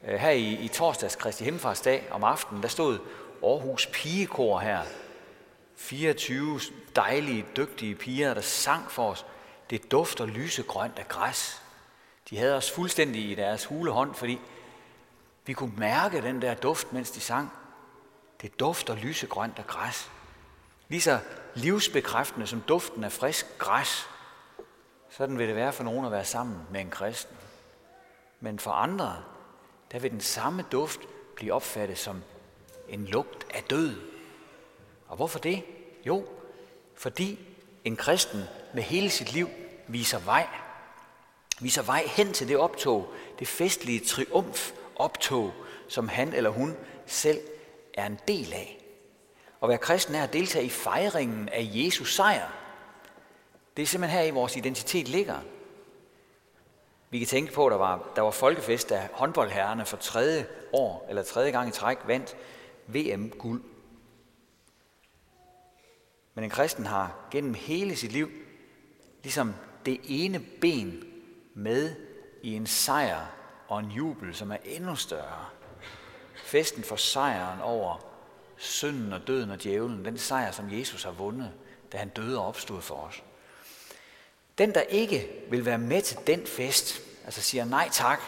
Øh, 0.07 0.19
her 0.19 0.29
i, 0.29 0.53
i 0.53 0.67
torsdags 0.67 1.15
Kristi 1.15 1.43
Himmelfartsdag 1.43 2.07
om 2.11 2.23
aftenen, 2.23 2.63
der 2.63 2.69
stod 2.69 2.99
Aarhus 3.43 3.87
Pigekor 3.87 4.59
her. 4.59 4.81
24 5.75 6.59
dejlige, 6.95 7.45
dygtige 7.57 7.95
piger, 7.95 8.33
der 8.33 8.41
sang 8.41 8.91
for 8.91 9.11
os. 9.11 9.25
Det 9.69 9.91
dufter 9.91 10.25
lysegrønt 10.25 10.99
af 10.99 11.07
græs. 11.07 11.61
De 12.29 12.37
havde 12.37 12.55
os 12.55 12.71
fuldstændig 12.71 13.31
i 13.31 13.35
deres 13.35 13.65
hulehånd, 13.65 14.13
fordi 14.13 14.39
vi 15.45 15.53
kunne 15.53 15.73
mærke 15.77 16.21
den 16.21 16.41
der 16.41 16.53
duft, 16.53 16.93
mens 16.93 17.11
de 17.11 17.19
sang. 17.19 17.51
Det 18.41 18.59
dufter 18.59 18.95
lysegrønt 18.95 19.59
af 19.59 19.67
græs. 19.67 20.11
Lige 20.89 21.01
så 21.01 21.19
livsbekræftende 21.55 22.47
som 22.47 22.61
duften 22.61 23.03
af 23.03 23.11
frisk 23.11 23.57
græs. 23.57 24.09
Sådan 25.09 25.37
vil 25.37 25.47
det 25.47 25.55
være 25.55 25.73
for 25.73 25.83
nogen 25.83 26.05
at 26.05 26.11
være 26.11 26.25
sammen 26.25 26.57
med 26.71 26.81
en 26.81 26.89
kristen. 26.89 27.37
Men 28.39 28.59
for 28.59 28.71
andre, 28.71 29.23
der 29.91 29.99
vil 29.99 30.11
den 30.11 30.21
samme 30.21 30.65
duft 30.71 30.99
blive 31.35 31.53
opfattet 31.53 31.97
som 31.97 32.23
en 32.89 33.05
lugt 33.05 33.47
af 33.53 33.63
død. 33.63 33.95
Og 35.07 35.15
hvorfor 35.15 35.39
det? 35.39 35.63
Jo, 36.05 36.25
fordi 36.95 37.39
en 37.83 37.95
kristen 37.95 38.43
med 38.73 38.83
hele 38.83 39.09
sit 39.09 39.33
liv 39.33 39.49
viser 39.87 40.19
vej. 40.19 40.47
Viser 41.59 41.81
vej 41.81 42.03
hen 42.05 42.33
til 42.33 42.47
det 42.47 42.57
optog, 42.57 43.13
det 43.39 43.47
festlige 43.47 44.05
triumf 44.05 44.71
optog, 44.95 45.53
som 45.87 46.07
han 46.07 46.33
eller 46.33 46.49
hun 46.49 46.77
selv 47.05 47.39
er 47.93 48.05
en 48.05 48.19
del 48.27 48.53
af. 48.53 48.78
At 49.63 49.69
være 49.69 49.77
kristen 49.77 50.15
er 50.15 50.23
at 50.23 50.33
deltage 50.33 50.65
i 50.65 50.69
fejringen 50.69 51.49
af 51.49 51.69
Jesus 51.73 52.15
sejr. 52.15 52.49
Det 53.77 53.83
er 53.83 53.87
simpelthen 53.87 54.19
her 54.19 54.27
i 54.27 54.31
vores 54.31 54.55
identitet 54.55 55.07
ligger. 55.07 55.39
Vi 57.09 57.19
kan 57.19 57.27
tænke 57.27 57.53
på, 57.53 57.65
at 57.65 57.71
der 57.71 57.77
var, 57.77 58.09
der 58.15 58.21
var 58.21 58.31
folkefest, 58.31 58.89
da 58.89 59.09
håndboldherrerne 59.13 59.85
for 59.85 59.97
tredje 59.97 60.47
år, 60.73 61.05
eller 61.09 61.23
tredje 61.23 61.51
gang 61.51 61.69
i 61.69 61.71
træk, 61.71 61.97
vandt 62.05 62.35
VM-guld. 62.87 63.63
Men 66.33 66.43
en 66.43 66.49
kristen 66.49 66.85
har 66.85 67.15
gennem 67.31 67.53
hele 67.53 67.95
sit 67.95 68.11
liv 68.11 68.29
ligesom 69.23 69.55
det 69.85 69.99
ene 70.03 70.39
ben 70.61 71.03
med 71.53 71.95
i 72.43 72.55
en 72.55 72.67
sejr 72.67 73.25
og 73.67 73.79
en 73.79 73.91
jubel, 73.91 74.35
som 74.35 74.51
er 74.51 74.57
endnu 74.65 74.95
større. 74.95 75.45
Festen 76.35 76.83
for 76.83 76.95
sejren 76.95 77.61
over 77.61 78.08
synden 78.59 79.13
og 79.13 79.27
døden 79.27 79.51
og 79.51 79.63
djævlen, 79.63 80.05
den 80.05 80.17
sejr, 80.17 80.51
som 80.51 80.71
Jesus 80.71 81.03
har 81.03 81.11
vundet, 81.11 81.51
da 81.91 81.97
han 81.97 82.09
døde 82.09 82.39
og 82.39 82.47
opstod 82.47 82.81
for 82.81 82.95
os. 82.95 83.23
Den, 84.57 84.73
der 84.73 84.81
ikke 84.81 85.29
vil 85.49 85.65
være 85.65 85.77
med 85.77 86.01
til 86.01 86.17
den 86.27 86.47
fest, 86.47 87.01
altså 87.25 87.41
siger 87.41 87.65
nej 87.65 87.89
tak, 87.91 88.19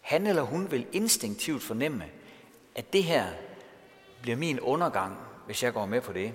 han 0.00 0.26
eller 0.26 0.42
hun 0.42 0.70
vil 0.70 0.86
instinktivt 0.92 1.62
fornemme, 1.62 2.04
at 2.74 2.92
det 2.92 3.04
her 3.04 3.26
bliver 4.22 4.36
min 4.36 4.60
undergang, 4.60 5.18
hvis 5.46 5.62
jeg 5.62 5.72
går 5.72 5.86
med 5.86 6.00
på 6.00 6.12
det. 6.12 6.34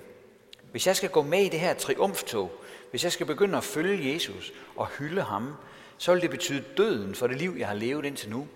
Hvis 0.70 0.86
jeg 0.86 0.96
skal 0.96 1.10
gå 1.10 1.22
med 1.22 1.44
i 1.44 1.48
det 1.48 1.60
her 1.60 1.74
triumftog, 1.74 2.52
hvis 2.90 3.04
jeg 3.04 3.12
skal 3.12 3.26
begynde 3.26 3.58
at 3.58 3.64
følge 3.64 4.14
Jesus 4.14 4.52
og 4.76 4.86
hylde 4.86 5.22
ham, 5.22 5.54
så 5.98 6.12
vil 6.12 6.22
det 6.22 6.30
betyde 6.30 6.64
døden 6.76 7.14
for 7.14 7.26
det 7.26 7.36
liv, 7.36 7.54
jeg 7.58 7.68
har 7.68 7.74
levet 7.74 8.04
indtil 8.04 8.30
nu. 8.30 8.48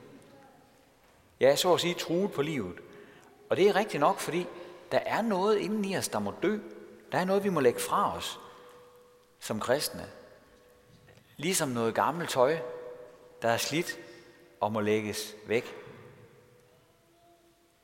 Jeg 1.41 1.51
er 1.51 1.55
så 1.55 1.75
at 1.75 1.81
sige 1.81 1.95
truet 1.95 2.33
på 2.33 2.43
livet. 2.43 2.77
Og 3.51 3.57
det 3.57 3.69
er 3.69 3.77
rigtigt 3.77 4.01
nok, 4.01 4.19
fordi 4.19 4.47
der 4.93 4.99
er 4.99 5.23
noget 5.23 5.59
inden 5.59 5.85
i 5.85 5.97
os, 5.97 6.09
der 6.09 6.19
må 6.19 6.33
dø. 6.43 6.59
Der 7.13 7.19
er 7.19 7.25
noget, 7.25 7.45
vi 7.45 7.49
må 7.49 7.61
lægge 7.61 7.81
fra 7.81 8.17
os 8.17 8.41
som 9.41 9.61
kristne. 9.61 10.05
Ligesom 11.37 11.69
noget 11.69 11.95
gammelt 11.95 12.31
tøj, 12.31 12.59
der 13.43 13.49
er 13.49 13.57
slidt 13.57 13.99
og 14.61 14.73
må 14.73 14.81
lægges 14.81 15.35
væk. 15.47 15.75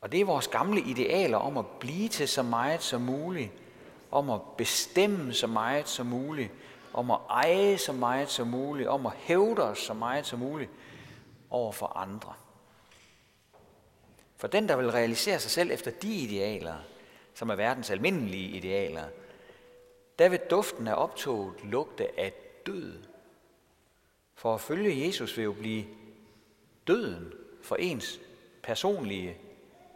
Og 0.01 0.13
det 0.13 0.21
er 0.21 0.25
vores 0.25 0.49
gamle 0.49 0.81
idealer 0.81 1.39
om 1.39 1.59
at 1.59 1.67
blive 1.81 2.09
til 2.09 2.29
så 2.29 2.43
meget 2.43 2.83
som 2.83 3.01
muligt, 3.01 3.53
om 4.11 4.31
at 4.31 4.41
bestemme 4.59 5.33
så 5.33 5.47
meget 5.47 5.89
som 5.89 6.07
muligt, 6.07 6.53
om 6.93 7.11
at 7.11 7.19
eje 7.31 7.79
så 7.79 7.93
meget 7.93 8.31
som 8.31 8.47
muligt, 8.47 8.89
om 8.89 9.07
at 9.07 9.13
hævde 9.13 9.63
os 9.63 9.79
så 9.79 9.95
meget 9.95 10.27
som 10.27 10.39
muligt 10.39 10.71
over 11.51 11.73
for 11.73 11.97
andre. 11.97 12.35
For 14.43 14.49
den, 14.49 14.69
der 14.69 14.77
vil 14.77 14.91
realisere 14.91 15.39
sig 15.39 15.51
selv 15.51 15.71
efter 15.71 15.91
de 15.91 16.15
idealer, 16.15 16.75
som 17.35 17.51
er 17.51 17.55
verdens 17.55 17.91
almindelige 17.91 18.49
idealer, 18.49 19.05
der 20.19 20.29
vil 20.29 20.41
duften 20.51 20.89
af 20.89 20.95
optoget 20.95 21.55
lugte 21.65 22.21
af 22.21 22.33
død. 22.67 22.93
For 24.35 24.55
at 24.55 24.61
følge 24.61 25.07
Jesus 25.07 25.37
vil 25.37 25.45
jo 25.45 25.53
blive 25.53 25.85
døden 26.87 27.33
for 27.63 27.77
ens 27.77 28.21
personlige, 28.63 29.37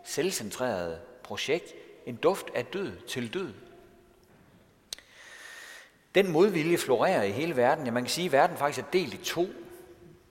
selvcentrerede 0.05 1.01
projekt. 1.23 1.75
En 2.07 2.17
duft 2.17 2.47
af 2.55 2.65
død 2.65 2.97
til 3.09 3.35
død. 3.35 3.53
Den 6.15 6.33
modvilje 6.33 6.79
florerer 6.79 7.23
i 7.23 7.31
hele 7.31 7.57
verden. 7.57 7.87
Ja, 7.87 7.93
man 7.93 8.03
kan 8.03 8.11
sige, 8.11 8.27
at 8.27 8.33
verden 8.33 8.57
faktisk 8.57 8.87
er 8.87 8.91
delt 8.93 9.15
i 9.15 9.25
to, 9.25 9.47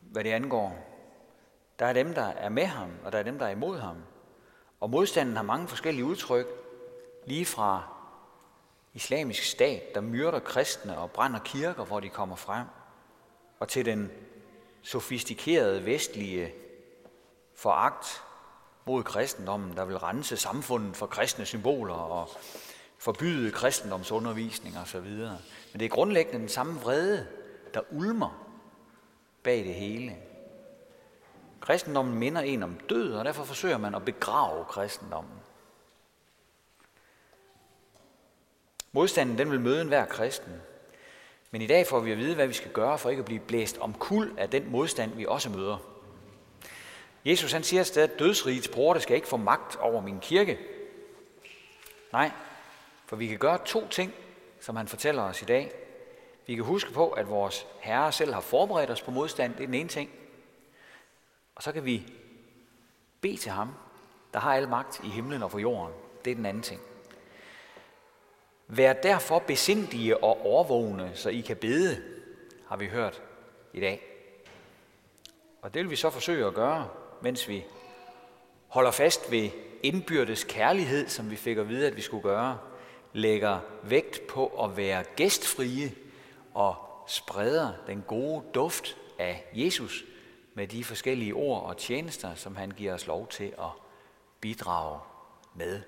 hvad 0.01 0.23
det 0.23 0.31
angår. 0.31 0.94
Der 1.79 1.85
er 1.85 1.93
dem, 1.93 2.13
der 2.13 2.25
er 2.25 2.49
med 2.49 2.65
ham, 2.65 2.89
og 3.03 3.11
der 3.11 3.19
er 3.19 3.23
dem, 3.23 3.39
der 3.39 3.45
er 3.45 3.49
imod 3.49 3.79
ham. 3.79 3.97
Og 4.79 4.89
modstanden 4.89 5.35
har 5.35 5.43
mange 5.43 5.67
forskellige 5.67 6.05
udtryk, 6.05 6.47
lige 7.25 7.45
fra 7.45 7.83
islamisk 8.93 9.43
stat, 9.43 9.95
der 9.95 10.01
myrder 10.01 10.39
kristne 10.39 10.97
og 10.97 11.11
brænder 11.11 11.39
kirker, 11.39 11.85
hvor 11.85 11.99
de 11.99 12.09
kommer 12.09 12.35
frem, 12.35 12.67
og 13.59 13.67
til 13.67 13.85
den 13.85 14.11
sofistikerede 14.81 15.85
vestlige 15.85 16.53
foragt 17.55 18.23
mod 18.85 19.03
kristendommen, 19.03 19.77
der 19.77 19.85
vil 19.85 19.97
rense 19.97 20.37
samfundet 20.37 20.95
for 20.95 21.05
kristne 21.05 21.45
symboler 21.45 21.93
og 21.93 22.29
forbyde 22.97 23.51
kristendomsundervisning 23.51 24.77
osv. 24.77 24.99
Men 25.71 25.79
det 25.79 25.81
er 25.81 25.89
grundlæggende 25.89 26.39
den 26.39 26.49
samme 26.49 26.79
vrede, 26.79 27.27
der 27.73 27.81
ulmer 27.91 28.47
bag 29.43 29.57
det 29.57 29.73
hele. 29.73 30.15
Kristendommen 31.65 32.19
minder 32.19 32.41
en 32.41 32.63
om 32.63 32.79
død, 32.89 33.13
og 33.13 33.25
derfor 33.25 33.43
forsøger 33.43 33.77
man 33.77 33.95
at 33.95 34.05
begrave 34.05 34.65
kristendommen. 34.65 35.33
Modstanden 38.91 39.37
den 39.37 39.51
vil 39.51 39.59
møde 39.59 39.81
enhver 39.81 40.05
kristen. 40.05 40.61
Men 41.51 41.61
i 41.61 41.67
dag 41.67 41.87
får 41.87 41.99
vi 41.99 42.11
at 42.11 42.17
vide, 42.17 42.35
hvad 42.35 42.47
vi 42.47 42.53
skal 42.53 42.71
gøre 42.71 42.97
for 42.97 43.09
ikke 43.09 43.19
at 43.19 43.25
blive 43.25 43.39
blæst 43.39 43.77
om 43.77 43.93
kul 43.93 44.33
af 44.37 44.49
den 44.49 44.71
modstand, 44.71 45.11
vi 45.11 45.25
også 45.25 45.49
møder. 45.49 45.77
Jesus 47.25 47.51
han 47.51 47.63
siger 47.63 47.83
stadig, 47.83 48.09
sted, 48.09 48.15
at 48.15 48.19
dødsrigets 48.19 48.67
porte 48.67 48.99
skal 48.99 49.15
ikke 49.15 49.27
få 49.27 49.37
magt 49.37 49.75
over 49.75 50.01
min 50.01 50.19
kirke. 50.19 50.59
Nej, 52.13 52.31
for 53.05 53.15
vi 53.15 53.27
kan 53.27 53.37
gøre 53.37 53.57
to 53.65 53.87
ting, 53.87 54.13
som 54.59 54.75
han 54.75 54.87
fortæller 54.87 55.23
os 55.23 55.41
i 55.41 55.45
dag. 55.45 55.71
Vi 56.47 56.55
kan 56.55 56.63
huske 56.63 56.91
på, 56.91 57.09
at 57.09 57.29
vores 57.29 57.67
Herre 57.79 58.11
selv 58.11 58.33
har 58.33 58.41
forberedt 58.41 58.89
os 58.89 59.01
på 59.01 59.11
modstand. 59.11 59.53
Det 59.53 59.61
er 59.61 59.65
den 59.65 59.73
ene 59.73 59.89
ting. 59.89 60.09
Og 61.55 61.63
så 61.63 61.71
kan 61.71 61.85
vi 61.85 62.13
bede 63.21 63.37
til 63.37 63.51
ham, 63.51 63.69
der 64.33 64.39
har 64.39 64.55
al 64.55 64.69
magt 64.69 65.01
i 65.03 65.09
himlen 65.09 65.43
og 65.43 65.51
på 65.51 65.59
jorden. 65.59 65.93
Det 66.25 66.31
er 66.31 66.35
den 66.35 66.45
anden 66.45 66.63
ting. 66.63 66.81
Vær 68.67 68.93
derfor 68.93 69.39
besindige 69.39 70.23
og 70.23 70.45
overvågne, 70.45 71.11
så 71.13 71.29
I 71.29 71.41
kan 71.41 71.57
bede, 71.57 72.03
har 72.67 72.77
vi 72.77 72.87
hørt 72.87 73.21
i 73.73 73.79
dag. 73.79 74.01
Og 75.61 75.73
det 75.73 75.81
vil 75.81 75.89
vi 75.89 75.95
så 75.95 76.09
forsøge 76.09 76.45
at 76.45 76.53
gøre, 76.53 76.89
mens 77.21 77.47
vi 77.47 77.65
holder 78.67 78.91
fast 78.91 79.31
ved 79.31 79.49
indbyrdes 79.83 80.43
kærlighed, 80.43 81.07
som 81.07 81.31
vi 81.31 81.35
fik 81.35 81.57
at 81.57 81.69
vide, 81.69 81.87
at 81.87 81.95
vi 81.95 82.01
skulle 82.01 82.23
gøre, 82.23 82.57
lægger 83.13 83.59
vægt 83.83 84.27
på 84.27 84.47
at 84.63 84.77
være 84.77 85.03
gæstfrie 85.15 85.91
og 86.53 86.75
spreder 87.07 87.71
den 87.87 88.03
gode 88.07 88.43
duft 88.53 88.97
af 89.19 89.45
Jesus 89.53 90.03
med 90.55 90.67
de 90.67 90.83
forskellige 90.83 91.33
ord 91.33 91.63
og 91.63 91.77
tjenester, 91.77 92.35
som 92.35 92.55
han 92.55 92.71
giver 92.71 92.93
os 92.93 93.07
lov 93.07 93.27
til 93.27 93.53
at 93.57 93.69
bidrage 94.41 94.99
med. 95.53 95.81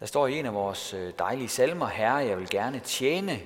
Der 0.00 0.06
står 0.06 0.26
i 0.26 0.38
en 0.38 0.46
af 0.46 0.54
vores 0.54 0.94
øh, 0.94 1.12
dejlige 1.18 1.48
salmer, 1.48 1.86
Herre, 1.86 2.16
jeg 2.16 2.38
vil 2.38 2.50
gerne 2.50 2.80
tjene, 2.80 3.40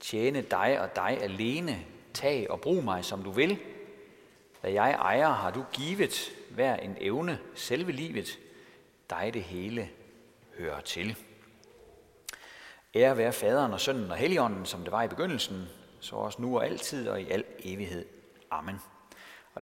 tjene 0.00 0.42
dig 0.42 0.80
og 0.80 0.96
dig 0.96 1.18
alene, 1.22 1.86
tag 2.14 2.50
og 2.50 2.60
brug 2.60 2.84
mig, 2.84 3.04
som 3.04 3.22
du 3.22 3.30
vil. 3.30 3.58
Hvad 4.60 4.70
jeg 4.70 4.90
ejer, 4.90 5.28
har 5.28 5.50
du 5.50 5.64
givet, 5.72 6.32
hver 6.50 6.76
en 6.76 6.96
evne, 7.00 7.38
selve 7.54 7.92
livet, 7.92 8.38
dig 9.10 9.30
det 9.34 9.42
hele 9.42 9.90
hører 10.58 10.80
til. 10.80 11.16
Ære 12.94 13.16
være 13.16 13.32
faderen 13.32 13.72
og 13.72 13.80
sønnen 13.80 14.10
og 14.10 14.16
helligånden, 14.16 14.66
som 14.66 14.82
det 14.82 14.92
var 14.92 15.02
i 15.02 15.08
begyndelsen, 15.08 15.68
så 16.00 16.16
også 16.16 16.42
nu 16.42 16.56
og 16.56 16.66
altid 16.66 17.08
og 17.08 17.20
i 17.20 17.30
al 17.30 17.44
evighed. 17.58 18.15
Amen. 18.50 18.95